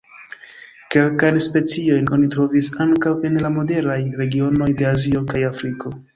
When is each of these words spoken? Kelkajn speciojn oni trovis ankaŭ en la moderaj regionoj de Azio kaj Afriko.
Kelkajn 0.95 1.37
speciojn 1.47 2.09
oni 2.17 2.29
trovis 2.37 2.71
ankaŭ 2.87 3.13
en 3.31 3.37
la 3.45 3.53
moderaj 3.59 4.01
regionoj 4.25 4.73
de 4.83 4.91
Azio 4.95 5.25
kaj 5.31 5.47
Afriko. 5.53 5.97